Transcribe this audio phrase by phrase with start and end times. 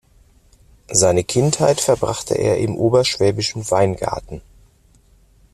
[0.89, 4.41] Seine Kindheit verbrachte er im oberschwäbischen Weingarten.